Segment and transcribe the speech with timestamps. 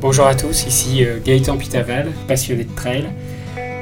[0.00, 3.04] Bonjour à tous, ici euh, Gaëtan Pitaval, passionné de trail.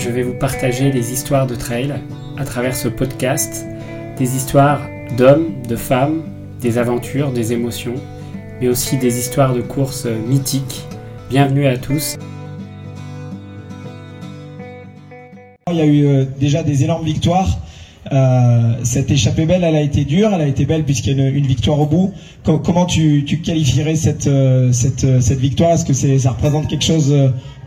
[0.01, 1.95] Je vais vous partager des histoires de trail
[2.37, 3.65] à travers ce podcast,
[4.17, 4.81] des histoires
[5.17, 6.25] d'hommes, de femmes,
[6.61, 7.95] des aventures, des émotions,
[8.61, 10.83] mais aussi des histoires de courses euh, mythiques.
[11.31, 12.17] Bienvenue à tous.
[15.71, 17.61] Il y a eu euh, déjà des énormes victoires.
[18.11, 21.29] Euh, cette échappée belle, elle a été dure, elle a été belle puisqu'il y a
[21.29, 22.15] une, une victoire au bout.
[22.43, 25.73] Com- comment tu, tu qualifierais cette, euh, cette, euh, cette victoire?
[25.73, 27.15] Est-ce que c'est, ça représente quelque chose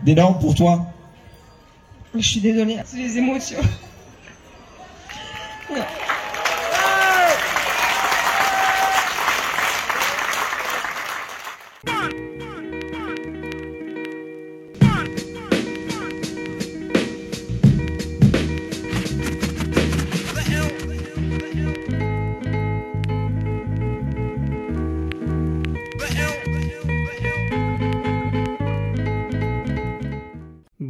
[0.04, 0.86] d'énorme pour toi?
[2.14, 3.58] Je suis désolée, c'est les émotions.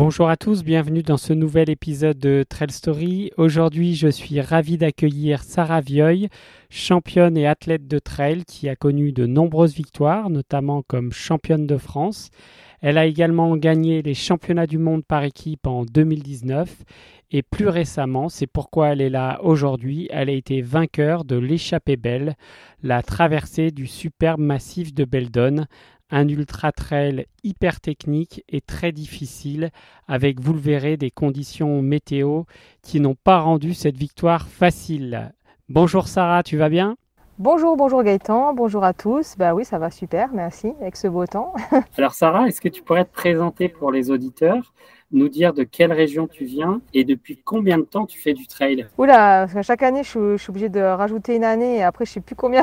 [0.05, 3.31] Bonjour à tous, bienvenue dans ce nouvel épisode de Trail Story.
[3.37, 6.29] Aujourd'hui, je suis ravi d'accueillir Sarah Vioy,
[6.71, 11.77] championne et athlète de trail qui a connu de nombreuses victoires, notamment comme championne de
[11.77, 12.31] France.
[12.81, 16.83] Elle a également gagné les championnats du monde par équipe en 2019
[17.31, 21.97] et plus récemment, c'est pourquoi elle est là aujourd'hui, elle a été vainqueur de l'échappée
[21.97, 22.35] belle,
[22.83, 25.67] la traversée du superbe massif de Beldon,
[26.13, 29.71] un ultra trail hyper technique et très difficile,
[30.07, 32.45] avec, vous le verrez, des conditions météo
[32.83, 35.33] qui n'ont pas rendu cette victoire facile.
[35.69, 36.97] Bonjour Sarah, tu vas bien?
[37.43, 39.35] Bonjour, bonjour Gaëtan, bonjour à tous.
[39.37, 41.53] Bah oui, ça va super, merci, avec ce beau temps.
[41.99, 44.73] Alors Sarah, est-ce que tu pourrais te présenter pour les auditeurs,
[45.11, 48.47] nous dire de quelle région tu viens et depuis combien de temps tu fais du
[48.47, 48.87] trail?
[48.97, 52.13] Oula, chaque année, je suis, je suis obligée de rajouter une année et après, je
[52.13, 52.63] sais plus combien.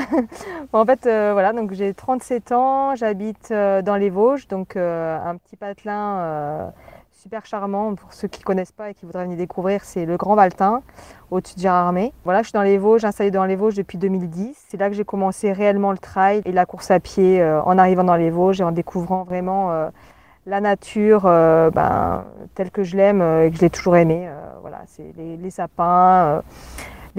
[0.71, 4.77] Bon, en fait, euh, voilà, donc j'ai 37 ans, j'habite euh, dans les Vosges, donc
[4.77, 6.71] euh, un petit patelin
[7.19, 10.35] super charmant pour ceux qui connaissent pas et qui voudraient venir découvrir, c'est le Grand
[10.35, 10.81] Valtin,
[11.31, 12.13] au-dessus de Gérardmer.
[12.23, 14.67] Voilà, je suis dans les Vosges, installée dans les Vosges depuis 2010.
[14.69, 17.77] C'est là que j'ai commencé réellement le trail et la course à pied euh, en
[17.77, 19.89] arrivant dans les Vosges et en découvrant vraiment euh,
[20.45, 22.23] la nature euh, ben,
[22.55, 24.29] telle que je l'aime et que je l'ai toujours aimée.
[24.61, 26.41] Voilà, c'est les, sapins,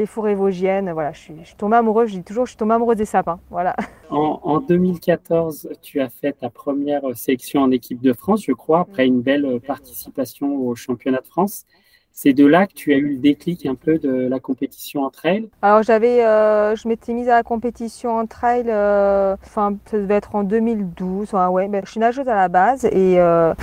[0.00, 0.90] les forêts vosgiennes.
[0.92, 3.04] Voilà, je suis, je suis tombée amoureuse, je dis toujours, je suis tombée amoureuse des
[3.04, 3.38] sapins.
[3.50, 3.76] Voilà.
[4.10, 8.80] En, en 2014, tu as fait ta première sélection en équipe de France, je crois,
[8.80, 11.64] après une belle participation au championnat de France.
[12.12, 15.10] C'est de là que tu as eu le déclic un peu de la compétition en
[15.10, 15.48] trail.
[15.62, 20.16] Alors j'avais, euh, je m'étais mise à la compétition en trail, euh, enfin ça devait
[20.16, 21.28] être en 2012.
[21.28, 23.54] Enfin, ouais, je suis nageuse à la base et, euh,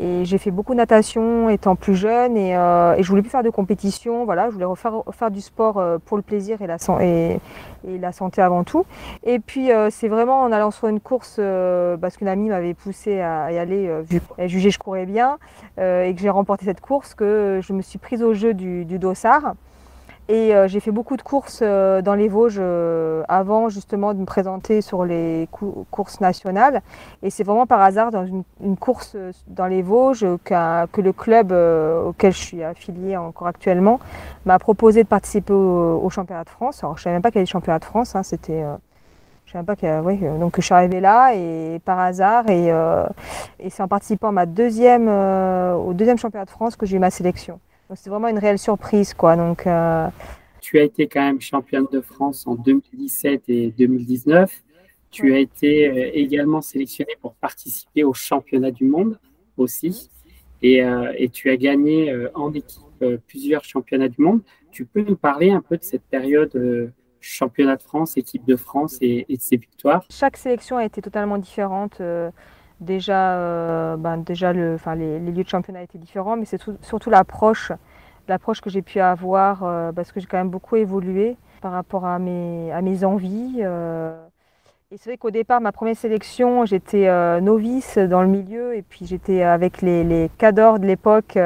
[0.00, 3.30] et j'ai fait beaucoup de natation étant plus jeune et, euh, et je voulais plus
[3.30, 4.24] faire de compétition.
[4.24, 6.78] Voilà, je voulais refaire, faire du sport euh, pour le plaisir et la,
[8.12, 8.84] santé avant tout.
[9.24, 12.74] Et puis euh, c'est vraiment en allant sur une course euh, parce qu'une amie m'avait
[12.74, 15.38] poussé à y aller euh, vu qu'elle jugeait que je courais bien
[15.78, 18.84] euh, et que j'ai remporté cette course que je me suis prise au jeu du,
[18.84, 19.54] du dossard.
[20.32, 24.20] Et euh, j'ai fait beaucoup de courses euh, dans les Vosges euh, avant justement de
[24.20, 26.82] me présenter sur les cou- courses nationales.
[27.24, 29.16] Et c'est vraiment par hasard dans une, une course
[29.48, 33.98] dans les Vosges que le club auquel je suis affiliée encore actuellement
[34.46, 36.84] m'a proposé de participer au, au championnat de France.
[36.84, 38.62] Alors je savais même pas qu'il y avait le championnat de France, hein, c'était...
[38.62, 38.76] euh,
[39.46, 43.04] je savais pas ouais, euh, donc je suis arrivée là et par hasard et, euh,
[43.58, 47.00] et c'est en participant à ma deuxième, au deuxième championnat de France que j'ai eu
[47.00, 47.58] ma sélection.
[47.94, 49.36] C'est vraiment une réelle surprise quoi.
[49.36, 50.06] Donc euh,
[50.60, 54.62] Tu as été quand même championne de France en 2017 et 2019.
[55.10, 59.18] Tu as été euh, également sélectionnée pour participer au championnat du monde
[59.56, 60.08] aussi.
[60.62, 62.80] Et, euh, et tu as gagné euh, en équipe
[63.26, 64.42] plusieurs championnats du monde.
[64.70, 68.98] Tu peux nous parler un peu de cette période championnat de France, équipe de France
[69.00, 70.04] et, et de ces victoires?
[70.10, 72.02] Chaque sélection a été totalement différente.
[72.80, 76.56] Déjà, euh, ben, déjà le, enfin, les, les lieux de championnat étaient différents, mais c'est
[76.56, 77.72] tout- surtout l'approche,
[78.26, 82.06] l'approche que j'ai pu avoir euh, parce que j'ai quand même beaucoup évolué par rapport
[82.06, 83.56] à mes, à mes envies.
[83.60, 84.14] euh.
[84.90, 88.82] et c'est vrai qu'au départ, ma première sélection, j'étais euh, novice dans le milieu et
[88.82, 91.38] puis j'étais avec les, les cadors de l'époque.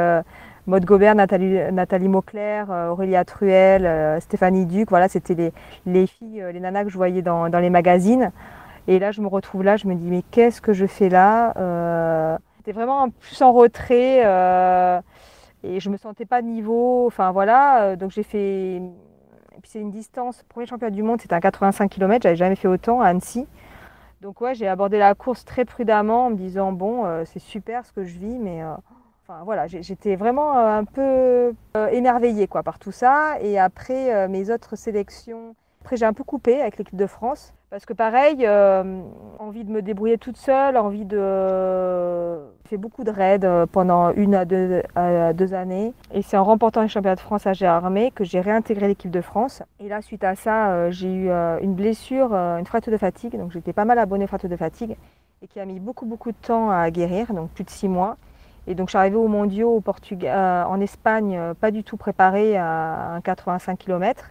[0.67, 5.53] Maud Gobert, Nathalie, Nathalie Mauclair, Aurélia Truel, Stéphanie Duc, voilà, c'était les,
[5.85, 8.31] les filles, les nanas que je voyais dans, dans les magazines.
[8.87, 11.55] Et là, je me retrouve là, je me dis, mais qu'est-ce que je fais là
[11.57, 15.01] euh, J'étais vraiment en plus en retrait euh,
[15.63, 17.07] et je me sentais pas de niveau.
[17.07, 18.83] Enfin voilà, euh, donc j'ai fait.
[19.67, 20.41] C'est une distance.
[20.43, 23.47] Le premier championnat du monde, c'était un 85 km, j'avais jamais fait autant à Annecy.
[24.21, 27.87] Donc ouais, j'ai abordé la course très prudemment en me disant, bon, euh, c'est super
[27.87, 28.63] ce que je vis, mais.
[28.63, 28.75] euh,
[29.27, 33.39] Enfin voilà, j'étais vraiment euh, un peu euh, émerveillée quoi, par tout ça.
[33.41, 37.55] Et après, euh, mes autres sélections, après j'ai un peu coupé avec l'équipe de France
[37.75, 38.49] Parce que pareil,
[39.41, 42.37] envie de me débrouiller toute seule, envie de...
[42.63, 45.93] J'ai fait beaucoup de raids pendant une à deux, années.
[46.13, 49.21] Et c'est en remportant les championnats de France à Gérardmer que j'ai réintégré l'équipe de
[49.21, 49.61] France.
[49.81, 53.37] Et là, suite à ça, j'ai eu une blessure, une fracture de fatigue.
[53.37, 54.97] Donc j'étais pas mal abonnée fracture de fatigue
[55.43, 58.17] et qui a mis beaucoup beaucoup de temps à guérir, donc plus de six mois.
[58.67, 59.83] Et donc je suis arrivée au mondiaux
[60.23, 64.31] euh, en Espagne, euh, pas du tout préparée à un 85 km.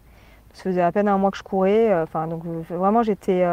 [0.53, 1.91] Ça faisait à peine un mois que je courais.
[1.91, 3.45] Euh, enfin, donc vraiment j'étais,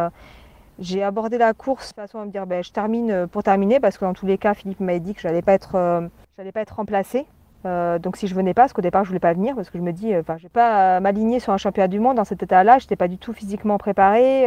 [0.78, 3.98] j'ai abordé la course de façon à me dire, ben, je termine pour terminer parce
[3.98, 6.76] que dans tous les cas, Philippe m'avait dit que je n'allais pas être, pas être
[6.76, 7.26] remplacée.
[7.66, 9.78] Euh, donc si je venais pas, parce qu'au départ je voulais pas venir, parce que
[9.78, 12.16] je me dis, euh, enfin, je vais pas euh, m'aligner sur un championnat du monde
[12.16, 12.78] dans cet état-là.
[12.78, 14.46] J'étais pas du tout physiquement préparée.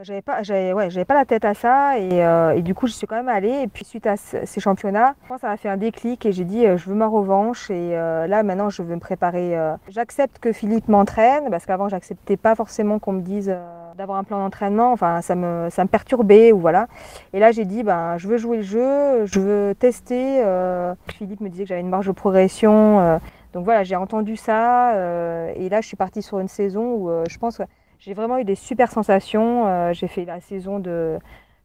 [0.00, 3.06] j'avais pas, j'avais, ouais, j'avais pas la tête à ça, et, du coup je suis
[3.06, 3.62] quand même allée.
[3.62, 6.44] Et puis suite à ces championnats, je pense ça m'a fait un déclic et j'ai
[6.44, 7.70] dit, je veux ma revanche.
[7.70, 9.56] Et là maintenant je veux me préparer.
[9.88, 13.54] J'accepte que Philippe m'entraîne, parce qu'avant j'acceptais pas forcément qu'on me dise
[14.00, 14.92] d'avoir un plan d'entraînement.
[14.92, 16.88] Enfin, ça me, ça me perturbait ou voilà.
[17.32, 20.42] Et là, j'ai dit, ben, je veux jouer le jeu, je veux tester.
[20.42, 23.00] Euh, Philippe me disait que j'avais une marge de progression.
[23.00, 23.18] Euh.
[23.52, 24.94] donc voilà, j'ai entendu ça.
[24.94, 27.62] Euh, et là, je suis partie sur une saison où je pense que
[27.98, 29.92] j'ai vraiment eu des super sensations.
[29.92, 31.18] j'ai fait la saison de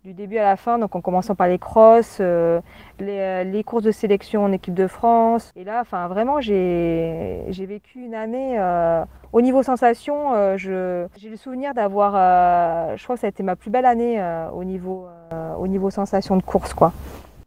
[0.05, 2.61] du début à la fin, donc en commençant par les crosses, euh,
[3.01, 5.51] euh, les, courses de sélection en équipe de France.
[5.55, 8.55] Et là, enfin, vraiment, j'ai vécu une année.
[8.59, 9.03] Euh,
[9.33, 12.13] au niveau sensation, j'ai le souvenir d'avoir.
[12.95, 14.23] je crois que ça a été ma plus belle année
[14.53, 15.07] au, niveau,
[15.57, 16.93] au niveau sensation de course, quoi.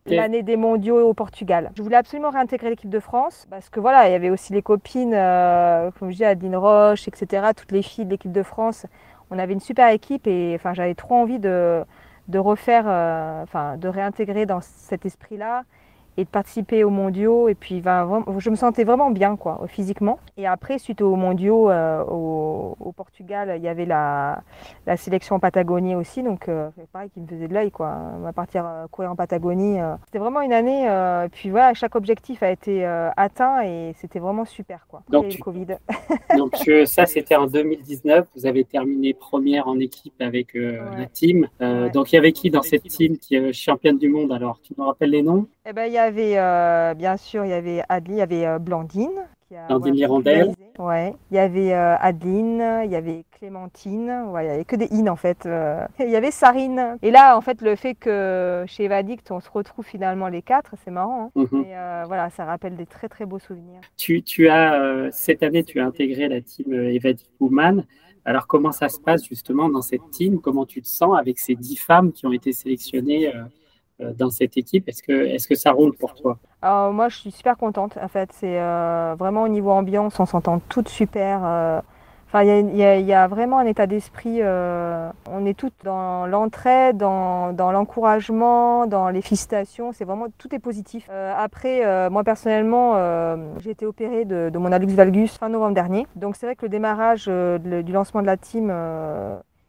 [0.06, 1.70] L'année des mondiaux au Portugal.
[1.76, 4.62] Je voulais absolument réintégrer l'équipe de France parce que voilà, il y avait aussi les
[4.62, 8.86] copines, comme je dis, Adeline Roche, etc., toutes les filles de l'équipe de France.
[9.30, 11.84] On avait une super équipe et enfin, j'avais trop envie de,
[12.28, 15.64] de refaire, euh, enfin, de réintégrer dans cet esprit-là
[16.18, 17.48] et de participer aux mondiaux.
[17.48, 20.18] Et puis, je me sentais vraiment bien, quoi, physiquement.
[20.36, 24.42] Et après, suite aux mondiaux euh, au, Portugal, il y avait la,
[24.84, 26.24] la sélection en Patagonie aussi.
[26.24, 27.96] Donc, euh, pareil, qui me faisait de l'œil, quoi.
[28.16, 29.78] On va partir courir en Patagonie.
[30.06, 30.86] C'était vraiment une année.
[30.86, 32.84] et puis, voilà, chaque objectif a été
[33.16, 35.02] atteint et c'était vraiment super, quoi.
[35.08, 35.66] Donc, le Covid.
[36.36, 36.56] donc,
[36.86, 38.26] ça, c'était en 2019.
[38.34, 41.46] Vous avez terminé première en équipe avec la team.
[41.60, 44.58] Donc, il y avait qui dans cette team qui est championne du monde alors?
[44.64, 45.46] Tu nous rappelles les noms?
[45.64, 48.46] Eh ben, il y avait, euh, bien sûr, il y avait Adeline, il y avait
[48.46, 49.10] euh, Blandine.
[49.48, 50.52] Qui a, Blandine Hirondelle.
[50.78, 51.14] Ouais.
[51.30, 54.88] Il y avait euh, Adeline, il y avait Clémentine, ouais, il n'y avait que des
[54.92, 55.48] in en fait.
[56.00, 56.98] il y avait Sarine.
[57.02, 60.74] Et là, en fait, le fait que chez Evadict, on se retrouve finalement les quatre,
[60.84, 61.30] c'est marrant.
[61.36, 61.46] Hein.
[61.50, 61.64] Mhm.
[62.06, 63.80] voilà, ça rappelle des très très beaux souvenirs.
[63.96, 67.84] Tu, tu as, cette année, tu as intégré la team Evadict Woman.
[68.28, 70.38] Alors, comment ça se passe justement dans cette team?
[70.38, 73.44] Comment tu te sens avec ces dix femmes qui ont été sélectionnées euh,
[74.00, 74.88] dans cette équipe?
[74.88, 76.38] Est-ce que, est que ça roule pour toi?
[76.62, 77.98] Moi, je suis super contente.
[78.02, 81.40] En fait, c'est euh, vraiment au niveau ambiance, on s'entend toutes super.
[81.44, 81.80] Euh.
[82.26, 84.42] Enfin, il y, a vraiment un état d'esprit.
[84.42, 89.92] on est toutes dans l'entraide, dans, l'encouragement, dans les félicitations.
[89.92, 91.08] C'est vraiment tout est positif.
[91.08, 92.96] après, moi personnellement,
[93.60, 96.06] j'ai été opérée de, mon hallux valgus fin novembre dernier.
[96.16, 98.70] Donc c'est vrai que le démarrage du lancement de la team,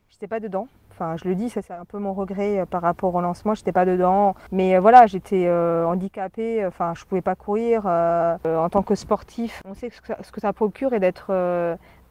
[0.10, 0.68] j'étais pas dedans.
[1.00, 3.56] Enfin, je le dis, ça c'est un peu mon regret euh, par rapport au lancement.
[3.56, 6.66] J'étais pas dedans, mais euh, voilà, j'étais euh, handicapée.
[6.66, 7.86] Enfin, je pouvais pas courir.
[7.86, 11.32] en tant que sportif, on sait ce que ça, procure et d'être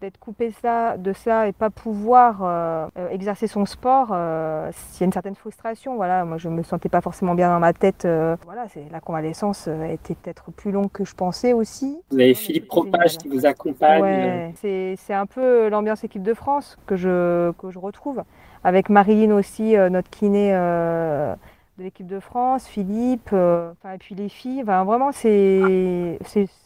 [0.01, 5.07] d'être coupé ça, de ça et pas pouvoir exercer son sport, euh, il y a
[5.07, 5.97] une certaine frustration.
[5.97, 8.07] Voilà, moi je me sentais pas forcément bien dans ma tête.
[8.45, 11.99] voilà, c'est la convalescence était peut-être plus longue que je pensais aussi.
[12.11, 14.03] Vous avez Philippe Propage qui vous accompagne.
[14.03, 14.55] Ouais,
[14.97, 18.23] c'est un peu l'ambiance équipe de France que je que je retrouve
[18.65, 21.35] avec Marilyn aussi, euh, notre kiné euh,
[21.79, 24.63] de l'équipe de France, Philippe, euh, et puis les filles.
[24.63, 26.19] vraiment, c'est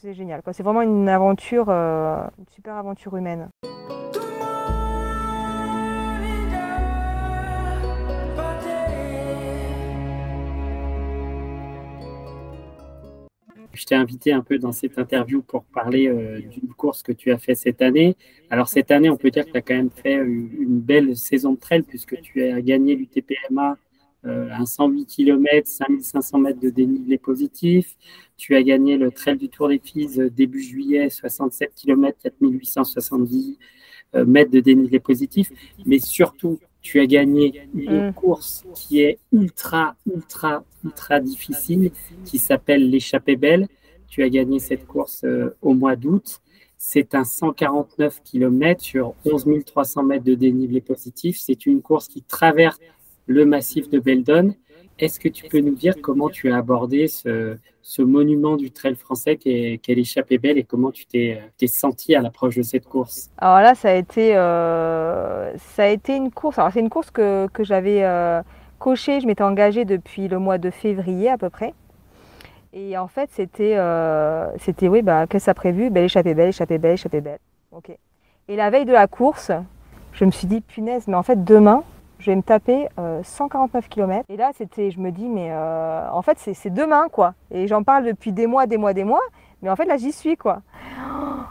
[0.05, 0.43] génial.
[0.53, 3.49] C'est vraiment une aventure, une super aventure humaine.
[13.73, 17.33] Je t'ai invité un peu dans cette interview pour parler euh, d'une course que tu
[17.33, 18.17] as fait cette année.
[18.51, 21.53] Alors cette année, on peut dire que tu as quand même fait une belle saison
[21.53, 23.79] de trail puisque tu as gagné l'UTPMA
[24.25, 27.97] euh, un 108 km, 5500 mètres de dénivelé positif.
[28.37, 33.59] Tu as gagné le Trail du Tour des Filles euh, début juillet, 67 km, 4870
[34.27, 35.51] mètres de dénivelé positif.
[35.87, 38.13] Mais surtout, tu as gagné une mm.
[38.13, 41.93] course qui est ultra, ultra, ultra difficile,
[42.25, 43.69] qui s'appelle l'échappée belle.
[44.09, 46.41] Tu as gagné cette course euh, au mois d'août.
[46.77, 51.39] C'est un 149 km sur 11 300 mètres de dénivelé positif.
[51.39, 52.81] C'est une course qui traverse
[53.27, 54.55] le massif de Beldon.
[54.99, 57.57] Est-ce que tu peux nous dire comment tu as abordé ce,
[57.99, 62.63] monument du trail français qu'est qu belle et comment tu t'es senti à l'approche de
[62.63, 63.31] cette course?
[63.39, 66.59] Alors là, ça a été, euh, ça a été une course.
[66.59, 68.43] Alors c'est une course que, que j'avais euh,
[68.79, 69.21] cochée.
[69.21, 71.75] Je m'étais engagée depuis le mois de février à peu près.
[72.73, 75.91] Et en fait, c'était, euh, c'était oui, bah, qu'est-ce que ça prévu?
[75.91, 77.39] Belle échappée belle, échappée belle, échappée belle.
[78.49, 79.53] Et la veille de la course,
[80.13, 81.85] je me suis dit, punaise, mais en fait, demain,
[82.23, 82.89] je vais me taper
[83.23, 84.25] 149 euh, km.
[84.29, 87.35] Et là, c'était, je me dis, mais euh, en fait, c'est demain, quoi.
[87.51, 89.23] Et j'en parle depuis des mois, des mois, des mois.
[89.61, 90.63] Mais en fait, là, j'y suis, quoi.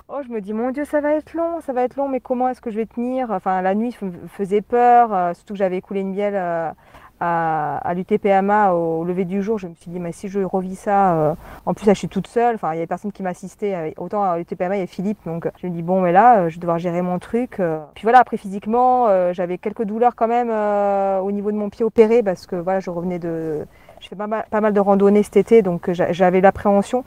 [0.07, 2.21] Oh, je me dis, mon Dieu, ça va être long, ça va être long, mais
[2.21, 3.31] comment est-ce que je vais tenir?
[3.31, 3.95] Enfin, la nuit
[4.29, 6.73] faisait peur, euh, surtout que j'avais écoulé une bielle
[7.21, 11.13] à, l'UTPMA au lever du jour, je me suis dit, mais si je revis ça,
[11.13, 11.35] euh,
[11.67, 13.91] en plus là je suis toute seule, enfin il y avait personne qui m'assistait, euh,
[13.97, 16.49] autant à l'UTPMA il y a Philippe, donc je me dis, bon mais là euh,
[16.49, 17.61] je vais devoir gérer mon truc.
[17.93, 22.23] Puis voilà, après physiquement, j'avais quelques douleurs quand même au niveau de mon pied opéré,
[22.23, 23.65] parce que voilà, je revenais de...
[23.99, 27.03] Je fais pas mal, pas mal de randonnées cet été, donc j'avais l'appréhension.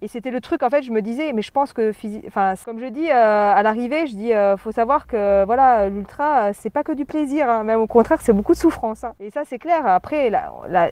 [0.00, 1.92] Et c'était le truc, en fait, je me disais, mais je pense que,
[2.28, 6.44] enfin, comme je dis euh, à l'arrivée, je dis, euh, faut savoir que, voilà, l'ultra,
[6.44, 7.64] euh, c'est pas que du plaisir, hein.
[7.64, 9.02] même au contraire, c'est beaucoup de souffrance.
[9.02, 9.14] Hein.
[9.18, 9.84] Et ça, c'est clair.
[9.86, 10.30] Après,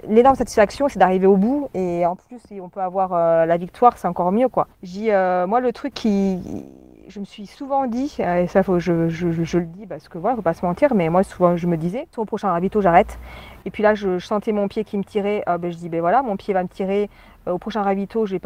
[0.08, 1.68] l'énorme satisfaction, c'est d'arriver au bout.
[1.74, 4.66] Et en plus, si on peut avoir la victoire, c'est encore mieux, quoi.
[4.82, 5.12] J'ai,
[5.46, 6.64] moi, le truc qui,
[7.08, 10.18] je me suis souvent dit, et ça, faut, je, je, je, le dis parce que
[10.18, 12.80] voilà, faut pas se mentir, mais moi, souvent, je me disais, sur le prochain ravito,
[12.80, 13.18] j'arrête.
[13.64, 15.42] Et puis là, je, sentais mon pied qui me tirait.
[15.46, 17.08] Ah, ben, je dis, ben voilà, mon pied va me tirer.
[17.46, 18.40] Euh, au prochain ravito, je vais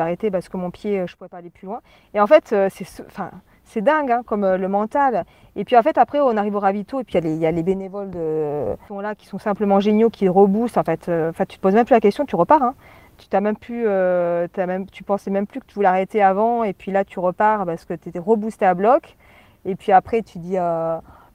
[0.00, 1.80] arrêter parce que mon pied, je pourrais pas aller plus loin.
[2.14, 3.30] Et en fait, euh, c'est, enfin,
[3.76, 5.24] dingue, hein, comme euh, le mental.
[5.56, 7.62] Et puis en fait, après, on arrive au ravito, et puis il y, a les
[7.62, 10.76] bénévoles de, qui sont là, qui sont simplement géniaux, qui reboussent.
[10.76, 12.62] En fait, enfin, tu te poses même plus la question, tu repars.
[12.62, 12.74] Hein.
[13.18, 13.40] Tu t'as
[15.04, 17.94] pensais même plus que tu voulais arrêter avant, et puis là, tu repars parce que
[17.94, 19.16] tu étais reboosté à bloc.
[19.64, 20.56] Et puis après, tu dis,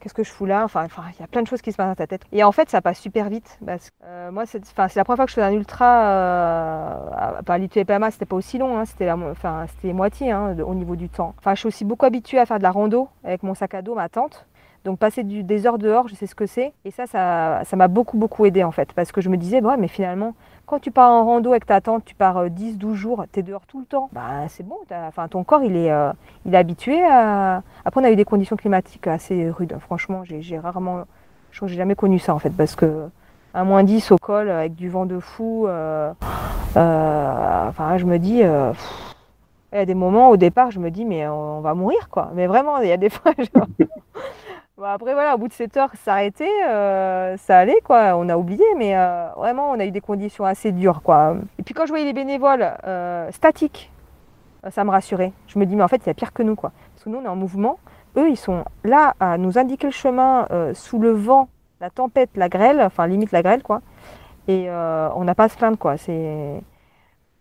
[0.03, 0.65] qu'est-ce que je fous là?
[0.65, 0.85] Enfin,
[1.17, 2.23] il y a plein de choses qui se passent dans ta tête.
[2.33, 3.57] Et en fait, ça passe super vite.
[4.03, 6.07] Euh, moi, c'est la première fois que je faisais un ultra.
[6.07, 11.07] Euh, à, l'ITPMA, c'était pas aussi long, hein, c'était enfin, moitié hein, au niveau du
[11.07, 11.33] temps.
[11.39, 13.81] Enfin, je suis aussi beaucoup habituée à faire de la rando avec mon sac à
[13.81, 14.45] dos, ma tente.
[14.83, 16.73] Donc passer des heures dehors, je sais ce que c'est.
[16.83, 18.91] Et ça, ça m'a beaucoup, beaucoup aidé en fait.
[18.91, 20.35] Parce que je me disais, ouais, mais finalement,
[20.73, 23.43] quand tu pars en rando avec ta tante, tu pars 10-12 euh, jours, tu es
[23.43, 24.77] dehors tout le temps, bah, c'est bon,
[25.07, 26.11] enfin, ton corps il est, euh,
[26.47, 27.61] il est habitué à...
[27.85, 31.03] Après on a eu des conditions climatiques assez rudes, franchement j'ai rarement,
[31.51, 33.07] je j'ai jamais connu ça en fait, parce que
[33.53, 36.11] à moins 10 au col avec du vent de fou, euh,
[36.75, 38.39] enfin je me dis...
[38.39, 42.31] il y a des moments au départ, je me dis, mais on va mourir, quoi.
[42.33, 43.33] Mais vraiment, il y a des fois,
[44.81, 48.17] après, voilà, au bout de 7 heures, s'arrêter, euh, ça allait, quoi.
[48.17, 51.35] On a oublié, mais euh, vraiment, on a eu des conditions assez dures, quoi.
[51.59, 53.91] Et puis, quand je voyais les bénévoles euh, statiques,
[54.71, 55.33] ça me rassurait.
[55.47, 56.71] Je me dis, mais en fait, a pire que nous, quoi.
[56.95, 57.79] Parce que nous, on est en mouvement.
[58.17, 61.49] Eux, ils sont là à nous indiquer le chemin sous le vent,
[61.81, 63.81] la tempête, la grêle, enfin, limite la grêle, quoi.
[64.47, 65.97] Et on n'a pas à se plaindre, quoi.
[65.97, 66.61] C'est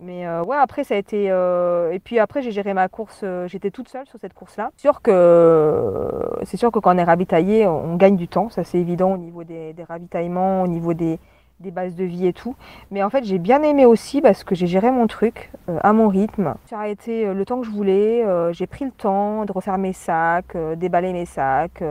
[0.02, 1.30] mais euh, ouais, après, ça a été.
[1.30, 3.20] Euh, et puis après, j'ai géré ma course.
[3.22, 4.70] Euh, j'étais toute seule sur cette course-là.
[4.76, 6.10] C'est sûr que
[6.44, 8.50] sûr que quand on est ravitaillé, on gagne du temps.
[8.50, 11.18] Ça, c'est évident au niveau des, ravitaillements, au niveau des,
[11.60, 12.56] des, bases de vie et tout.
[12.90, 16.08] Mais en fait, j'ai bien aimé aussi parce que j'ai géré mon truc à mon
[16.08, 16.54] rythme.
[16.66, 18.24] Ça a été le temps que je voulais.
[18.52, 21.82] j'ai pris le temps de refaire mes sacs, déballer mes sacs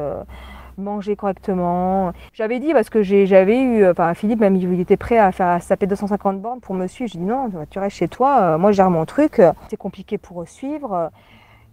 [0.77, 2.13] manger correctement.
[2.33, 5.87] J'avais dit parce que j'avais eu, enfin Philippe même il était prêt à faire taper
[5.87, 7.11] 250 bornes pour me suivre.
[7.11, 10.17] J'ai dit non, tu restes chez toi, euh, moi je gère mon truc, c'est compliqué
[10.17, 11.11] pour suivre.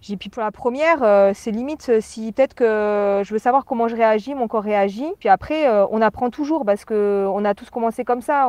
[0.00, 3.88] J'ai puis pour la première, euh, c'est limite si peut-être que je veux savoir comment
[3.88, 5.12] je réagis, mon corps réagit.
[5.18, 8.48] Puis après, euh, on apprend toujours parce que on a tous commencé comme ça.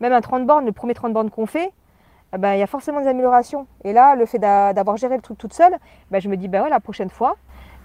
[0.00, 1.72] Même un 30 bornes, le premier 30 bornes qu'on fait,
[2.34, 3.66] eh ben, il y a forcément des améliorations.
[3.82, 5.74] Et là, le fait d'avoir géré le truc toute seule,
[6.10, 7.36] ben, je me dis, ben ouais, la prochaine fois,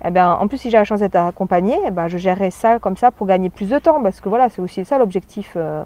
[0.07, 2.79] eh ben, en plus, si j'ai la chance d'être accompagnée, eh ben, je gérerai ça
[2.79, 4.01] comme ça pour gagner plus de temps.
[4.03, 5.53] Parce que voilà, c'est aussi ça l'objectif.
[5.55, 5.83] Euh,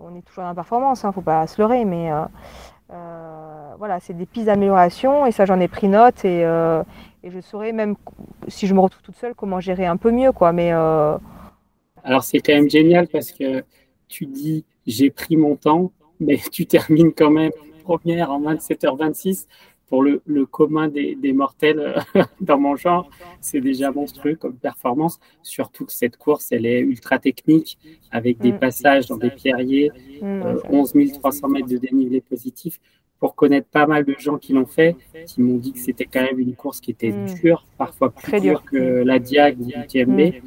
[0.00, 2.24] on est toujours dans la performance, il hein, ne faut pas se leurrer, mais euh,
[2.92, 7.40] euh, voilà, c'est des pistes d'amélioration et ça, j'en ai pris note et, et, je
[7.40, 7.94] saurai même
[8.48, 10.32] si je me retrouve toute seule comment gérer un peu mieux.
[10.32, 13.64] Quoi, mais, Alors, c'est quand même génial parce que
[14.08, 15.90] tu dis j'ai pris mon temps,
[16.20, 17.52] mais tu termines quand même
[17.84, 19.46] première en 27h26
[19.94, 23.08] pour le, commun des, mortels euh, dans mon genre,
[23.40, 25.20] c'est déjà monstrueux comme performance.
[25.40, 27.78] Surtout que cette course, elle est ultra technique,
[28.10, 28.58] avec des mm.
[28.58, 31.12] passages dans des pierriers, 11 mm.
[31.12, 32.80] 300 euh, mètres de dénivelé positif.
[33.20, 34.96] Pour connaître pas mal de gens qui l'ont fait,
[35.26, 37.34] qui m'ont dit que c'était quand même une course qui était mm.
[37.40, 40.42] dure, parfois plus dure que la Diag ou l'UTMB.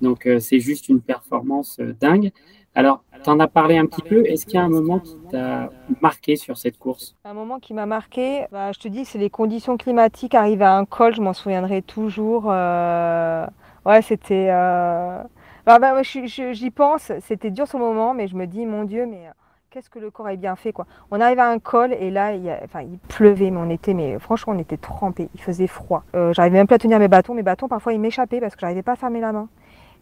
[0.00, 2.32] Donc euh, c'est juste une performance dingue.
[2.74, 4.24] Alors, tu en as parlé un petit peu.
[4.26, 7.16] Est-ce qu'il y a un moment qui t'a marqué sur cette course?
[7.24, 10.34] Un moment qui m'a marqué, bah, je te dis, c'est les conditions climatiques.
[10.34, 12.44] Arriver à un col, je m'en souviendrai toujours.
[12.48, 13.46] Euh,
[13.86, 14.48] ouais, c'était.
[14.50, 15.22] Euh,
[15.66, 19.28] Ah bah, j'y pense, c'était dur le moment, mais je me dis, mon Dieu, mais
[19.70, 20.86] qu'est-ce que le corps est bien fait quoi.
[21.10, 24.18] On arrive à un col et là il, enfin, il pleuvait mais on était mais
[24.18, 26.02] franchement on était trempés, il faisait froid.
[26.16, 28.60] Euh, j'arrivais même plus à tenir mes bâtons, mes bâtons parfois ils m'échappaient parce que
[28.60, 29.48] j'arrivais pas à fermer la main.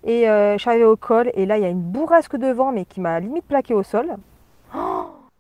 [0.09, 2.51] Et euh, je suis arrivée au col et là il y a une bourrasque de
[2.51, 4.17] vent mais qui m'a limite plaqué au sol.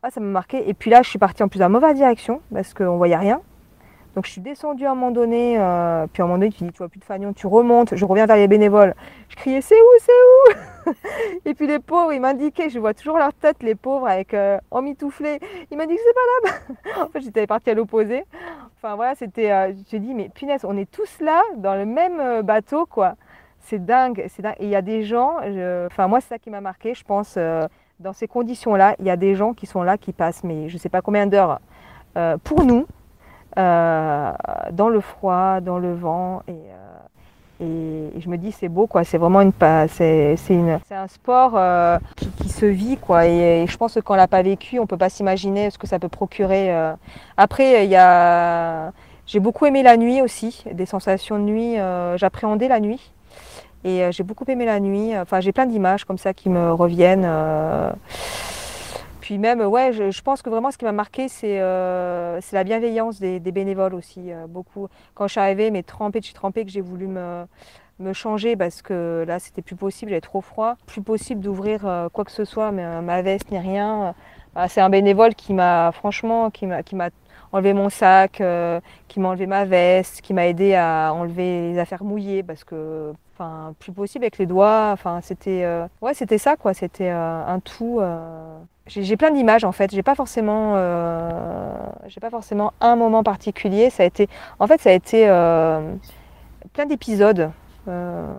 [0.00, 2.40] Ah, ça m'a marqué et puis là je suis partie en plus dans mauvaise direction
[2.54, 3.40] parce qu'on voyait rien.
[4.14, 6.62] Donc je suis descendue à un moment donné, euh, puis à un moment donné tu
[6.62, 8.94] dis tu vois plus de fanion, tu remontes, je reviens vers les bénévoles.
[9.28, 10.92] Je criais c'est où, c'est où?
[11.44, 14.58] Et puis les pauvres, ils m'indiquaient, je vois toujours leur tête, les pauvres avec euh,
[14.70, 15.40] emmitouflés.
[15.72, 17.02] Ils m'ont dit que c'est pas là-bas.
[17.04, 18.25] en fait j'étais partie à l'opposé.
[18.76, 22.20] Enfin voilà, c'était, euh, je dis mais punaise, on est tous là dans le même
[22.20, 23.16] euh, bateau quoi.
[23.60, 24.56] C'est dingue, c'est dingue.
[24.58, 25.36] Et il y a des gens,
[25.86, 27.38] enfin moi c'est ça qui m'a marqué, je pense,
[28.00, 30.78] dans ces conditions-là, il y a des gens qui sont là, qui passent, mais je
[30.78, 31.60] sais pas combien d'heures
[32.44, 32.86] pour nous,
[33.58, 34.32] euh,
[34.70, 36.42] dans le froid, dans le vent.
[36.46, 39.02] Et, euh, je me dis, c'est beau, quoi.
[39.02, 39.52] C'est vraiment une,
[39.88, 43.26] c'est, une, c'est un sport euh, qui, se vit, quoi.
[43.26, 45.88] Et, je pense que quand on l'a pas vécu, on peut pas s'imaginer ce que
[45.88, 46.70] ça peut procurer.
[47.36, 48.92] Après, il y a,
[49.26, 51.76] j'ai beaucoup aimé la nuit aussi, des sensations de nuit.
[52.16, 53.12] j'appréhendais la nuit.
[53.85, 55.16] Et j'ai beaucoup aimé la nuit.
[55.16, 57.26] Enfin, j'ai plein d'images comme ça qui me reviennent
[59.28, 63.20] puis même, ouais, je, pense que vraiment ce qui m'a marqué, c'est euh, la bienveillance
[63.20, 64.32] des, bénévoles aussi.
[64.32, 64.88] Euh, beaucoup.
[65.14, 67.44] Quand je suis arrivée, mais trempée, suis trempée, que j'ai voulu me,
[67.99, 70.76] me, changer parce que là, c'était plus possible, j'avais trop froid.
[70.87, 74.14] Plus possible d'ouvrir euh, quoi que ce soit, mais, ma veste ni rien.
[74.54, 77.11] Bah, c'est un bénévole qui m'a, franchement, qui m'a
[77.52, 78.42] enlevé mon sac,
[79.08, 83.12] qui m'a enlevé ma veste, qui m'a aidé à enlever les affaires mouillées parce que
[83.38, 85.64] enfin plus possible avec les doigts enfin c'était
[86.00, 88.00] ouais c'était ça quoi c'était un tout
[88.88, 89.90] j'ai plein d'images en fait.
[89.92, 91.73] J'ai pas forcément, euh,
[92.07, 93.90] j'ai pas forcément un moment particulier.
[93.90, 94.28] Ça a été,
[94.59, 95.95] en fait, ça a été euh,
[96.73, 97.50] plein d'épisodes.
[97.87, 98.33] Euh.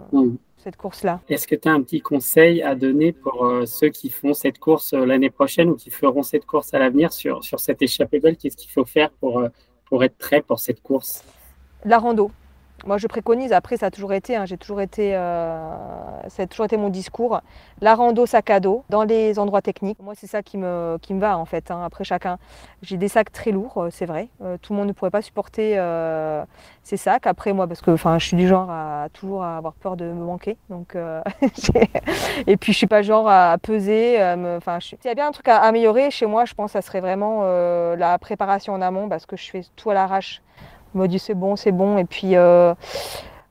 [0.58, 1.22] Cette course-là.
[1.30, 4.92] Est-ce que tu as un petit conseil à donner pour ceux qui font cette course
[4.92, 8.36] l'année prochaine ou qui feront cette course à l'avenir sur, sur cette échappée belle?
[8.36, 9.42] Qu'est-ce qu'il faut faire pour,
[9.86, 11.24] pour être prêt pour cette course?
[11.86, 12.30] La rando.
[12.86, 15.60] Moi, je préconise, après, ça a toujours été, hein, j'ai toujours été, euh,
[16.28, 17.42] ça a toujours été mon discours,
[17.82, 20.00] la rando sac à dos dans les endroits techniques.
[20.02, 21.72] Moi, c'est ça qui me, qui me va, en fait.
[21.72, 21.82] Hein.
[21.84, 22.38] Après, chacun,
[22.82, 24.30] j'ai des sacs très lourds, euh, c'est vrai.
[24.42, 25.78] Euh, tout le monde ne pourrait pas supporter
[26.84, 27.28] ces sacs.
[27.28, 30.58] Après, moi, parce que je suis du genre à toujours avoir peur de me manquer.
[30.70, 30.96] Donc,
[32.48, 34.18] et puis, je suis pas genre à peser.
[34.58, 36.82] Enfin, S'il y a bien un truc à améliorer chez moi, je pense que ça
[36.82, 37.44] serait vraiment
[37.96, 40.42] la préparation en amont, parce que je fais tout à l'arrache
[40.94, 41.98] me dit c'est bon, c'est bon.
[41.98, 42.74] Et puis euh,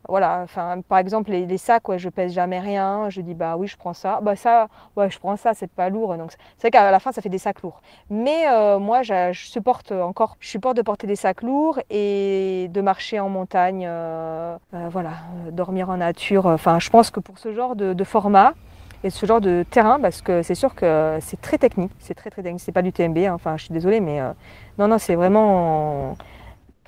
[0.08, 3.10] voilà, enfin, par exemple les, sacs, ouais, je pèse jamais rien.
[3.10, 4.20] Je dis bah oui, je prends ça.
[4.22, 6.16] Bah ça, ouais, je prends ça, c'est pas lourd.
[6.16, 7.82] Donc c'est vrai qu'à la fin, ça fait des sacs lourds.
[8.08, 12.80] Mais euh, moi, je, supporte encore, je supporte de porter des sacs lourds et de
[12.80, 15.10] marcher en montagne, euh, voilà,
[15.52, 16.46] dormir en nature.
[16.46, 18.54] Enfin, je pense que pour ce genre de, format
[19.04, 22.30] et ce genre de terrain, parce que c'est sûr que c'est très technique, c'est très
[22.30, 22.62] très technique.
[22.62, 23.18] C'est pas du TMB.
[23.18, 23.34] Hein.
[23.34, 24.22] Enfin, je suis désolée, mais
[24.78, 26.16] non, non, c'est vraiment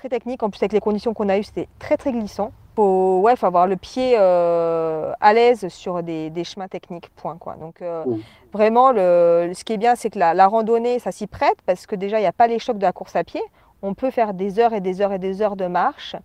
[0.00, 0.42] très technique.
[0.42, 2.52] En plus, avec les conditions qu'on a eues, c'était très très glissant.
[2.74, 7.36] Faut, ouais, faut avoir le pied euh, à l'aise sur des, chemins techniques, point.
[7.36, 7.56] Quoi.
[7.56, 8.04] Donc, euh,
[8.52, 11.94] vraiment, le, ce qui est bien, c'est que la, randonnée, ça s'y prête parce que
[11.94, 13.42] déjà, il n'y a pas les chocs de la course à pied.
[13.82, 16.16] On peut faire des heures et des heures et des heures de marche.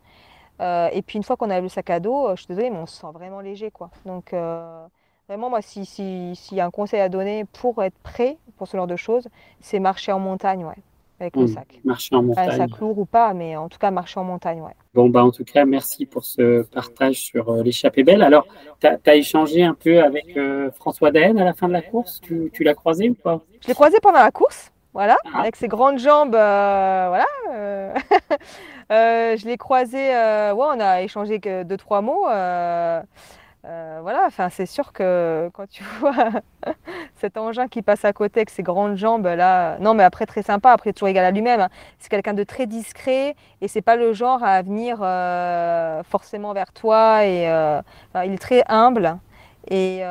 [0.61, 2.79] Euh, et puis, une fois qu'on a le sac à dos, je suis désolée, mais
[2.79, 3.71] on se sent vraiment léger.
[3.71, 3.89] Quoi.
[4.05, 4.33] Donc,
[5.27, 8.67] vraiment, moi, s'il si, si y a un conseil à donner pour être prêt pour
[8.69, 9.27] ce genre de choses,
[9.59, 10.63] c'est marcher en montagne.
[10.63, 10.77] Ouais
[11.19, 11.47] avec le mmh.
[11.47, 11.79] sac.
[11.83, 12.49] Marcher en montagne.
[12.49, 14.75] Un sac lourd ou pas, mais en tout cas marcher en montagne, ouais.
[14.93, 18.21] Bon, bah, en tout cas, merci pour ce partage sur euh, l'échappée belle.
[18.21, 18.47] Alors,
[18.79, 22.19] tu as, échangé un peu avec euh, François Daen à la fin de la course?
[22.21, 23.41] Tu, tu l'as croisé ou pas?
[23.61, 25.39] Je l'ai croisé pendant la course, voilà, ah.
[25.39, 27.25] avec ses grandes jambes, euh, voilà.
[29.37, 32.25] je l'ai croisé, ouais, on a échangé deux, trois mots.
[33.67, 36.13] Euh, voilà, enfin, c'est sûr que quand tu vois
[37.15, 40.43] cet engin qui passe à côté avec ses grandes jambes, là, non, mais après très
[40.43, 41.61] sympa, après toujours égal à lui-même.
[41.61, 41.69] Hein.
[41.97, 46.71] C'est quelqu'un de très discret et c'est pas le genre à venir euh, forcément vers
[46.73, 47.25] toi.
[47.25, 47.81] Et euh,
[48.23, 49.17] il est très humble
[49.67, 50.03] et,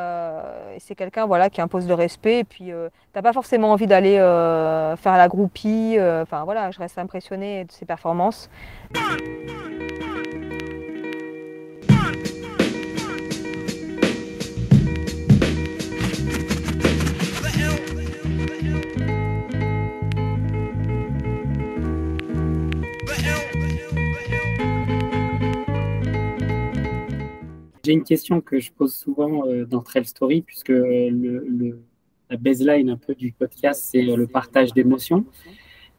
[0.81, 2.41] c'est quelqu'un voilà qui impose le respect.
[2.41, 2.73] Et puis
[3.13, 5.97] t'as pas forcément envie d'aller faire la groupie.
[6.01, 8.51] Enfin voilà, je reste impressionnée de ses performances.
[27.85, 32.97] J'ai une question que je pose souvent euh, dans Trail Story, puisque la baseline un
[32.97, 35.27] peu du podcast, c'est le partage d'émotions.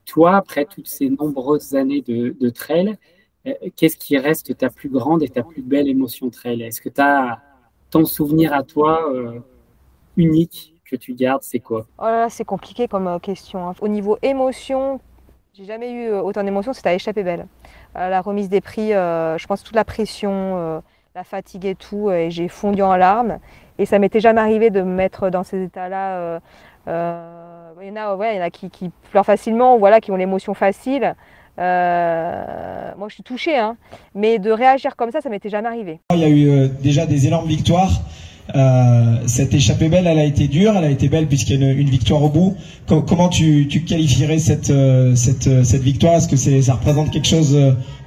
[0.06, 2.98] Toi, après toutes ces nombreuses années de, trail,
[3.46, 6.64] euh, qu'est-ce qui reste ta plus grande et ta plus belle émotion trail?
[6.64, 7.40] Est-ce que tu as,
[7.92, 9.14] ton souvenir à toi
[10.18, 11.86] unique que tu gardes, c'est quoi?
[12.00, 13.70] Oh là là, c'est compliqué comme question.
[13.70, 13.74] Hein.
[13.80, 15.00] Au niveau émotion,
[15.54, 17.48] j'ai jamais eu autant d'émotions, c'était à échapper belle.
[17.94, 20.82] la remise des prix, je pense toute la pression,
[21.16, 23.40] la fatigue et tout, et j'ai fondu en larmes.
[23.80, 26.42] Et ça m'était jamais arrivé de me mettre dans ces états-là.
[26.88, 28.70] il y en a, ouais, il y en a qui,
[29.12, 31.16] pleurent facilement, voilà, qui ont l'émotion facile.
[31.58, 33.78] Euh, moi, je suis touchée, hein.
[34.14, 36.00] mais de réagir comme ça, ça m'était jamais arrivé.
[36.14, 38.02] Il y a eu euh, déjà des énormes victoires.
[38.54, 41.72] Euh, cette échappée belle, elle a été dure, elle a été belle puisqu'il y a
[41.72, 42.58] une, victoire au bout.
[42.88, 44.74] comment tu, qualifierais cette,
[45.16, 46.16] cette, cette victoire?
[46.16, 47.58] Est-ce que ça représente quelque chose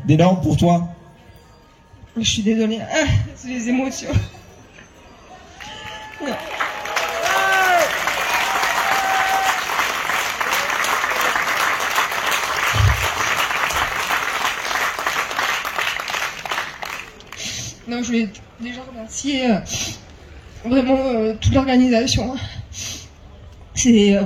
[0.06, 0.88] d'énorme pour toi?
[2.20, 3.04] Je suis désolée, ah,
[3.36, 4.10] c'est les émotions.
[17.86, 18.28] Non, je voulais
[18.60, 19.60] déjà remercier euh,
[20.64, 22.34] vraiment euh, toute l'organisation.
[23.74, 24.22] C'est euh,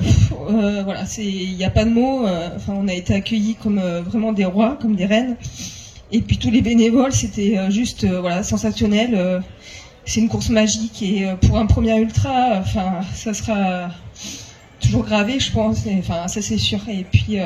[0.83, 2.26] voilà, c'est il n'y a pas de mots.
[2.57, 5.37] Enfin, on a été accueillis comme vraiment des rois, comme des reines.
[6.12, 9.42] Et puis tous les bénévoles, c'était juste voilà sensationnel.
[10.05, 13.88] c'est une course magique et pour un premier ultra, enfin, ça sera
[14.81, 15.85] toujours gravé, je pense.
[15.98, 16.81] enfin, ça c'est sûr.
[16.88, 17.38] Et puis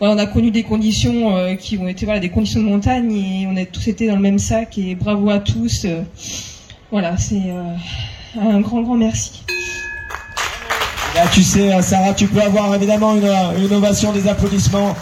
[0.00, 3.46] on a connu des conditions euh, qui ont été voilà, des conditions de montagne et
[3.50, 5.84] on a tous été dans le même sac et bravo à tous.
[5.84, 6.02] Euh,
[6.90, 7.74] voilà, c'est euh,
[8.40, 9.42] un grand, grand merci.
[11.14, 14.94] Là, tu sais, Sarah, tu peux avoir évidemment une ovation, des applaudissements.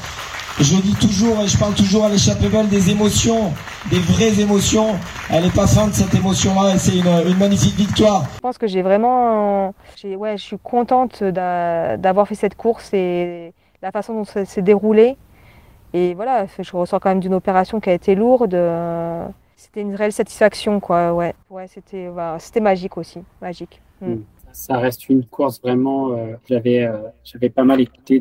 [0.61, 3.53] Je dis toujours, et je parle toujours à l'échappée belle, des émotions,
[3.90, 4.95] des vraies émotions.
[5.29, 8.25] Elle n'est pas fin de cette émotion-là et c'est une, une, magnifique victoire.
[8.37, 13.90] Je pense que j'ai vraiment, ouais, je suis contente d'avoir fait cette course et la
[13.90, 15.17] façon dont ça s'est déroulé.
[15.93, 18.57] Et voilà, je ressors quand même d'une opération qui a été lourde.
[19.57, 21.12] C'était une réelle satisfaction, quoi.
[21.14, 23.81] Ouais, ouais c'était c'était magique aussi, magique.
[24.01, 24.17] Mm.
[24.53, 26.12] Ça reste une course vraiment.
[26.12, 28.21] Euh, j'avais euh, j'avais pas mal écouté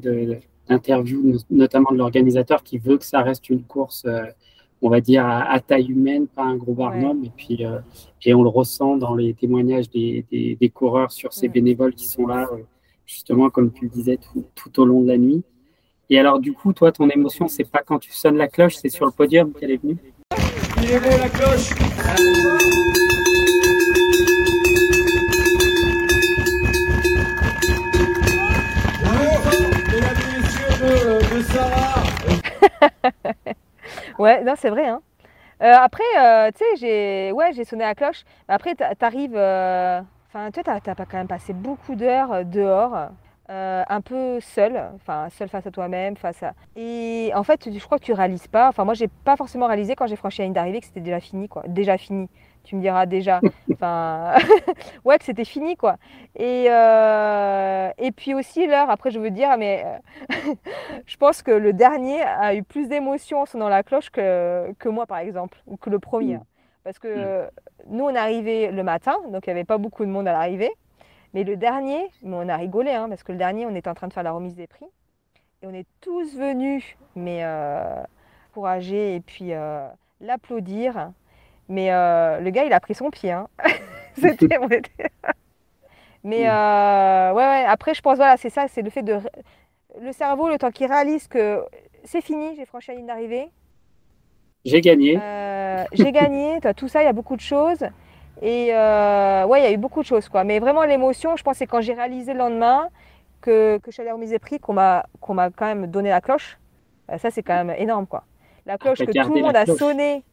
[0.68, 4.06] d'interviews, notamment de l'organisateur, qui veut que ça reste une course,
[4.82, 7.24] on va dire à, taille humaine, pas un gros barnum.
[7.26, 7.64] Et puis
[8.26, 12.26] et on le ressent dans les témoignages des, des, coureurs sur ces bénévoles qui sont
[12.26, 12.50] là,
[13.06, 15.44] justement, comme tu le disais, tout, tout au long de la nuit.
[16.10, 18.90] Et alors, du coup, toi, ton émotion, c'est pas quand tu sonnes la cloche, c'est
[18.90, 19.98] sur le podium qu'elle est venue?
[20.78, 21.70] Il est bon, la cloche
[34.20, 34.88] Ouais, non, c'est vrai.
[34.88, 35.02] Hein.
[35.62, 38.24] Euh, après, euh, tu sais, j'ai ouais, sonné la cloche.
[38.48, 39.36] Après, t'arrives.
[39.36, 43.10] Euh, enfin, tu sais, t'as quand même passé beaucoup d'heures dehors.
[43.50, 46.54] Un peu seul, enfin seul face à toi-même, face à.
[46.76, 48.70] Et en fait, je crois que tu réalises pas.
[48.70, 51.20] Enfin, moi, j'ai pas forcément réalisé quand j'ai franchi la ligne d'arrivée que c'était déjà
[51.20, 51.64] fini, quoi.
[51.68, 52.30] Déjà fini.
[52.64, 53.42] Tu me diras déjà.
[53.74, 54.36] Enfin,
[55.06, 55.98] ouais, que c'était fini, quoi.
[56.36, 58.90] Et euh, et puis aussi l'heure.
[58.90, 59.84] Après, je veux dire, mais
[60.32, 60.54] euh,
[61.06, 64.90] je pense que le dernier a eu plus d'émotions en sonnant la cloche que que
[64.90, 66.36] moi, par exemple, ou que le premier.
[66.36, 66.44] Mm.
[66.84, 67.50] Parce que mm.
[67.90, 70.34] nous, on est arrivé le matin, donc il n'y avait pas beaucoup de monde à
[70.34, 70.72] l'arrivée.
[71.34, 74.08] Mais le dernier, on a rigolé, hein, parce que le dernier, on était en train
[74.08, 74.86] de faire la remise des prix.
[75.62, 76.84] Et on est tous venus,
[77.16, 78.04] mais euh,
[78.52, 79.88] encourager et puis euh,
[80.22, 81.12] l'applaudir.
[81.70, 83.32] Mais euh, le gars, il a pris son pied.
[83.32, 83.48] Hein.
[84.16, 84.58] C'était,
[86.24, 89.20] Mais euh, ouais, ouais, après, je pense, voilà, c'est ça, c'est le fait de.
[90.02, 91.64] Le cerveau, le temps qu'il réalise que
[92.04, 93.50] c'est fini, j'ai franchi la ligne d'arrivée.
[94.66, 95.20] J'ai gagné.
[95.92, 97.86] j'ai gagné, tout ça, il y a beaucoup de choses.
[98.42, 100.44] Et euh, ouais, il y a eu beaucoup de choses, quoi.
[100.44, 102.90] Mais vraiment, l'émotion, je pense, c'est quand j'ai réalisé le lendemain
[103.42, 106.58] que, que je suis allée remise des prix, qu'on m'a, quand même donné la cloche.
[107.12, 108.24] Euh, ça, c'est quand même énorme, quoi.
[108.66, 110.24] La cloche que tout le monde a sonné.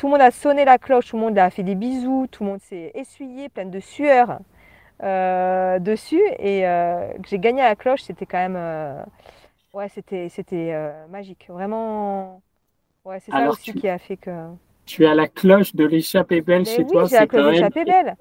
[0.00, 2.42] Tout le monde a sonné la cloche, tout le monde a fait des bisous, tout
[2.42, 4.38] le monde s'est essuyé, plein de sueur
[5.02, 6.22] euh, dessus.
[6.38, 9.04] Et que j'ai gagné la cloche, c'était quand même.
[9.74, 10.74] ouais, c'était, c'était
[11.10, 11.48] magique.
[11.50, 12.40] Vraiment.
[13.04, 14.30] Ouais, c'est ça aussi qui a fait que
[14.86, 17.06] tu as la cloche de l'échappée belle chez toi.
[17.06, 18.16] C'est la cloche de l'échappée belle.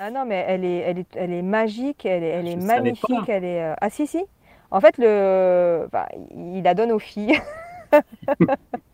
[0.00, 3.28] Ah non, mais elle est, elle est, elle est magique, elle est, elle est magnifique.
[3.28, 4.24] Elle est, euh, Ah si, si.
[4.72, 5.86] En fait, le...
[5.92, 7.38] Bah, il la donne aux filles.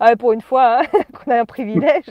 [0.00, 2.06] ah, pour une fois, hein, qu'on a un privilège.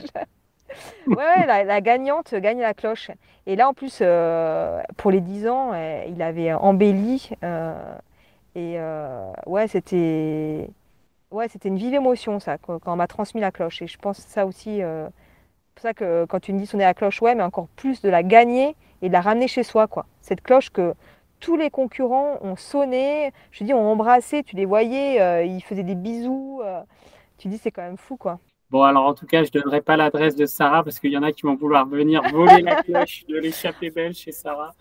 [1.06, 3.10] ouais, la, gagnante gagne la cloche.
[3.46, 7.30] Et là, en plus, euh, pour les 10 ans, euh, il avait embelli.
[8.54, 8.78] et
[9.46, 10.68] ouais, c'était
[11.30, 13.82] ouais, c'était une vive émotion, ça, quand, on m'a transmis la cloche.
[13.82, 16.84] Et je pense ça aussi, euh, c'est pour ça que quand tu me dis sonner
[16.84, 19.86] la cloche, ouais, mais encore plus de la gagner et de la ramener chez soi,
[19.86, 20.06] quoi.
[20.20, 20.94] Cette cloche que
[21.40, 25.82] tous les concurrents ont sonné, je dis, ont embrassé, tu les voyais, euh, ils faisaient
[25.82, 26.60] des bisous.
[27.40, 28.38] Euh, tu dis, c'est quand même fou, quoi.
[28.70, 31.16] Bon, alors en tout cas, je ne donnerai pas l'adresse de Sarah parce qu'il y
[31.16, 34.74] en a qui vont vouloir venir voler la cloche de l'échappée belle chez Sarah.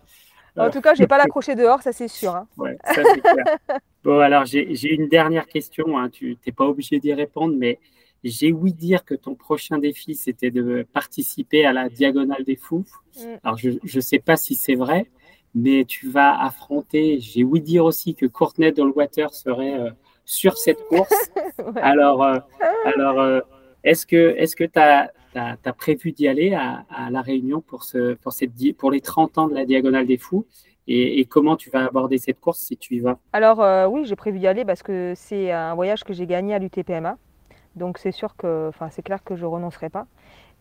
[0.55, 2.35] En tout cas, je vais pas l'accrocher dehors, ça c'est sûr.
[2.35, 2.47] Hein.
[2.57, 3.57] Ouais, ça c'est clair.
[4.03, 5.97] bon, alors j'ai une dernière question.
[5.97, 6.09] Hein.
[6.09, 7.79] Tu n'es pas obligé d'y répondre, mais
[8.23, 12.85] j'ai ouï dire que ton prochain défi, c'était de participer à la Diagonale des Fous.
[13.17, 13.21] Mm.
[13.43, 15.09] Alors, je ne sais pas si c'est vrai,
[15.55, 19.89] mais tu vas affronter, j'ai ouï dire aussi que Courtney Dollwater serait euh,
[20.29, 21.31] sur cette course.
[21.81, 22.37] Alors, euh,
[22.85, 23.41] alors euh,
[23.83, 28.51] est-ce que tu as, as, prévu d'y aller à, La Réunion pour, ce, pour, cette,
[28.77, 30.45] pour les 30 ans de la Diagonale des Fous?
[30.87, 33.19] Et, comment tu vas aborder cette course si tu y vas?
[33.33, 36.59] Alors oui, j'ai prévu d'y aller parce que c'est un voyage que j'ai gagné à
[36.59, 37.17] l'UTPMA.
[37.75, 40.07] Donc c'est sûr que, enfin c'est clair que je renoncerai pas.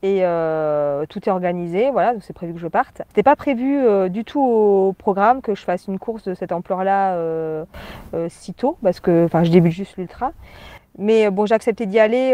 [0.02, 3.02] Et euh, tout est organisé, voilà, donc c'est prévu que je parte.
[3.08, 6.52] C'était pas prévu euh, du tout au programme que je fasse une course de cette
[6.52, 7.64] ampleur-là euh,
[8.28, 10.32] si tôt, parce que, je débute juste l'ultra.
[10.98, 12.30] Mais bon, j'ai accepté d'y aller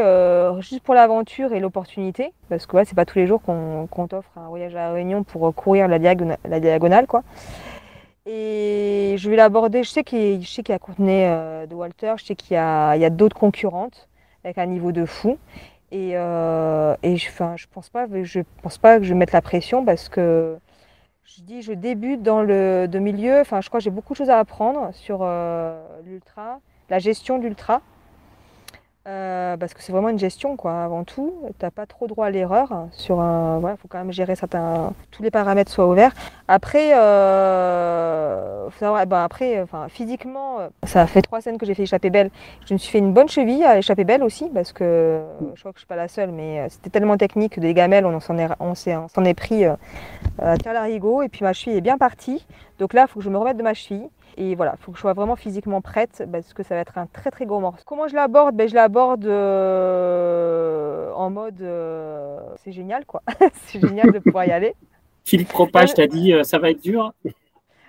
[0.61, 4.31] juste pour l'aventure et l'opportunité, parce que ouais, c'est pas tous les jours qu'on t'offre
[4.37, 7.23] un voyage à la Réunion pour courir la, diagonale, la diagonale, quoi.
[8.27, 9.83] Et je vais l'aborder.
[9.83, 13.37] Je sais qu'il y a Courtenay de Walter, je sais qu'il y a, a d'autres
[13.37, 14.09] concurrentes
[14.45, 15.39] avec un niveau de fou.
[15.95, 19.33] Et, euh, et je, enfin, je pense pas, je pense pas que je vais mettre
[19.33, 20.59] la pression parce que
[21.23, 23.39] je dis, je débute dans le de milieu.
[23.39, 26.59] Enfin, je crois que j'ai beaucoup de choses à apprendre sur euh, l'ultra,
[26.91, 27.81] la gestion de l'ultra.
[29.07, 31.35] Euh, parce que c'est vraiment une gestion quoi avant tout.
[31.59, 35.23] T'as pas trop droit à l'erreur sur un voilà faut quand même gérer certains tous
[35.23, 36.13] les paramètres soient ouverts.
[36.49, 41.83] Après euh, faut savoir, ben après enfin physiquement ça fait trois scènes que j'ai fait
[41.83, 42.31] échapper belle.
[42.65, 45.21] Je me suis fait une bonne cheville à échapper belle aussi parce que
[45.55, 48.07] je crois que je suis pas la seule mais euh, c'était tellement technique des gamelles
[48.07, 49.75] on s'en est on s'en est pris euh,
[50.41, 52.47] à Talarigo et puis ma cheville est bien partie.
[52.79, 54.91] Donc là il faut que je me remette de ma cheville et voilà, il faut
[54.93, 57.61] que je sois vraiment physiquement prête parce que ça va être un très très gros
[57.61, 57.83] morceau.
[57.87, 58.57] Comment je l'aborde?
[58.57, 63.23] Ben, Je l'aborde euh, en mode euh, c'est génial quoi.
[63.67, 64.75] c'est génial de pouvoir y aller.
[65.25, 65.95] Philippe Propage?
[65.95, 67.13] T'a dit euh, ça va être dur?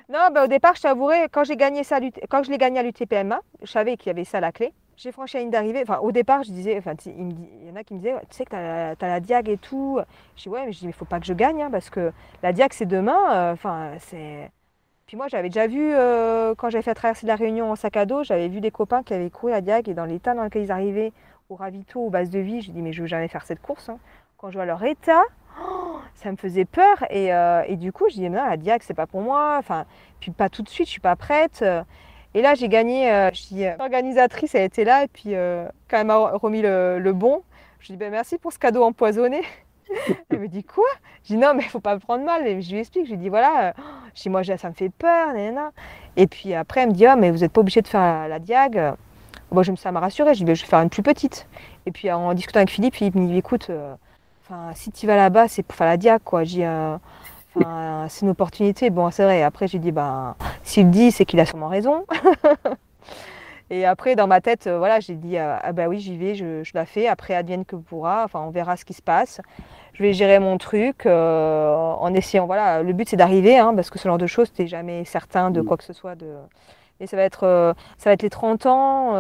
[0.08, 2.84] Non, ben, au départ, je t'avouerai, quand, j'ai gagné ça, quand je l'ai gagné à
[2.84, 4.72] l'UTPMA, je savais qu'il y avait ça à la clé.
[4.98, 5.82] J'ai franchi la ligne d'arrivée.
[5.82, 8.46] Enfin, au départ, je disais, enfin, il, y en a qui me disaient, tu sais
[8.46, 10.00] que tu as, la diag et tout.
[10.38, 12.12] Je dis, ouais, mais je dis, mais faut pas que je gagne, hein, parce que
[12.44, 13.52] la diag, c'est demain.
[13.52, 14.52] Enfin, c'est
[15.06, 17.76] puis moi, j'avais déjà vu, euh, quand j'avais fait la traversée de la Réunion en
[17.76, 20.34] sac à dos, j'avais vu des copains qui avaient couru à Diag et dans l'état
[20.34, 21.14] dans lequel ils arrivaient,
[21.50, 23.90] au ravito, aux bases de vie, je dis mais je veux jamais faire cette course.
[23.90, 24.00] Hein.
[24.38, 25.22] Quand je vois leur état,
[25.62, 28.96] oh, ça me faisait peur et, euh, du coup je dis non, la Diag c'est
[28.96, 29.58] pas pour moi.
[29.60, 29.86] Enfin,
[30.20, 31.64] puis pas tout de suite, je suis pas prête.
[32.34, 33.30] Et là j'ai gagné, euh,
[33.78, 35.36] l'organisatrice elle était là et puis
[35.88, 37.44] quand elle m'a remis le, bon,
[37.80, 39.44] je dis ben merci pour ce cadeau empoisonné.
[40.30, 40.86] Elle me dit quoi?
[41.24, 42.46] Je dis non, mais il faut pas me prendre mal.
[42.48, 43.72] Et je lui explique, je lui dis voilà, euh,
[44.14, 45.30] je dis moi ça me fait peur,
[46.16, 48.40] Et puis après elle me dit ah mais vous n'êtes pas obligé de faire la,
[48.40, 48.94] diag.
[49.52, 51.48] Moi je me ça m'a rassurée, je dis je vais faire une plus petite.
[51.86, 53.96] Et puis en discutant avec Philippe, Philippe me dit écoute, euh,
[54.74, 56.44] si tu vas là-bas c'est pour faire la diag quoi.
[56.58, 56.98] Euh,
[58.10, 58.90] c'est une opportunité.
[58.90, 59.44] Bon c'est vrai.
[59.44, 62.06] Après j'ai dit ben s'il dit c'est qu'il a sûrement raison.
[63.70, 66.36] Et après, dans ma tête, euh, voilà, j'ai dit, euh, ah bah oui, j'y vais,
[66.36, 67.08] je, la fais.
[67.08, 68.24] Après, advienne que pourra.
[68.26, 69.42] Enfin, on verra ce qui se passe.
[69.94, 72.46] Je vais gérer mon truc euh, en essayant.
[72.46, 75.52] Voilà, le but c'est d'arriver, hein, parce que ce genre de choses, t'es jamais certain
[75.52, 75.66] de mm.
[75.66, 76.16] quoi que ce soit.
[76.16, 76.36] De...
[77.00, 79.12] Et ça va être, ça va être les 30 ans.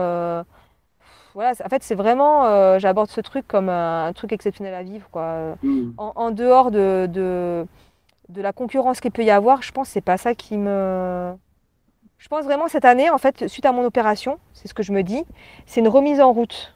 [1.33, 5.55] voilà, en fait, c'est vraiment, j'aborde ce truc comme un, truc exceptionnel à vivre, quoi.
[5.63, 5.91] Mm.
[5.97, 7.65] En, dehors de, de,
[8.29, 11.33] de la concurrence qu'il peut y avoir, je pense que c'est pas ça qui me
[12.17, 14.91] je pense vraiment cette année, en fait, suite à mon opération, c'est ce que je
[14.91, 15.23] me dis,
[15.65, 16.73] c'est une remise en route.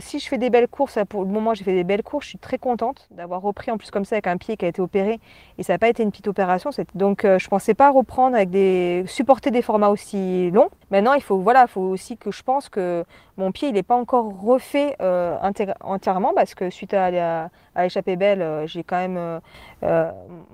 [0.00, 2.30] Si je fais des belles courses, pour le moment j'ai fait des belles courses, je
[2.30, 4.80] suis très contente d'avoir repris en plus comme ça avec un pied qui a été
[4.80, 5.18] opéré
[5.58, 6.70] et ça n'a pas été une petite opération.
[6.94, 10.68] Donc euh, je ne pensais pas reprendre avec des supporter des formats aussi longs.
[10.92, 13.04] Maintenant il faut voilà, faut aussi que je pense que
[13.36, 15.36] mon pied n'est pas encore refait euh,
[15.80, 19.40] entièrement parce que suite à, l'échappée belle, euh, j'ai quand même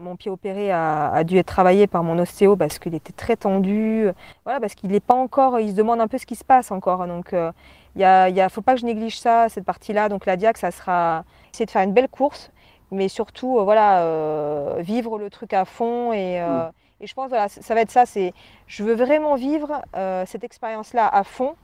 [0.00, 3.36] mon pied opéré a, a, dû être travaillé par mon ostéo parce qu'il était très
[3.36, 4.08] tendu.
[4.44, 6.70] Voilà parce qu'il n'est pas encore, il se demande un peu ce qui se passe
[6.70, 7.06] encore.
[7.06, 7.34] Donc
[7.96, 10.08] il ne faut pas que je néglige ça, cette partie-là.
[10.08, 12.50] Donc la diac, ça sera essayer de faire une belle course,
[12.90, 16.12] mais surtout euh, voilà, euh, vivre le truc à fond.
[16.12, 16.70] Et, euh, mm.
[17.00, 18.06] et je pense voilà, ça va être ça.
[18.06, 18.32] C'est,
[18.66, 19.82] je veux vraiment vivre
[20.26, 21.54] cette expérience-là à fond,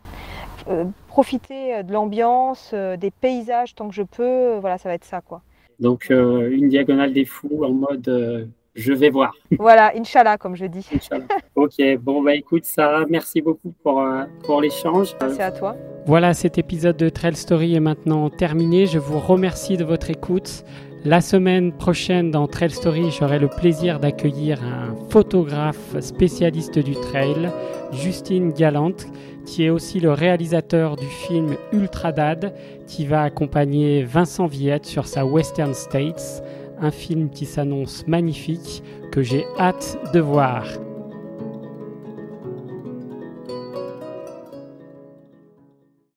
[1.08, 4.56] profiter de l'ambiance, des paysages tant que je peux.
[4.58, 5.42] Voilà, ça va être ça quoi.
[5.80, 9.32] Donc une diagonale des fous en mode je vais voir.
[9.58, 10.86] Voilà, Inch'Allah, comme je dis.
[11.54, 15.16] Ok, bon, bah écoute, Sarah, merci beaucoup pour, euh, pour l'échange.
[15.20, 15.76] Merci à toi.
[16.06, 18.86] Voilà, cet épisode de Trail Story est maintenant terminé.
[18.86, 20.64] Je vous remercie de votre écoute.
[21.04, 27.50] La semaine prochaine, dans Trail Story, j'aurai le plaisir d'accueillir un photographe spécialiste du trail,
[27.90, 29.06] Justine Galante,
[29.46, 32.54] qui est aussi le réalisateur du film Ultra Dad,
[32.86, 36.42] qui va accompagner Vincent Villette sur sa Western States,
[36.80, 40.64] un film qui s'annonce magnifique, que j'ai hâte de voir.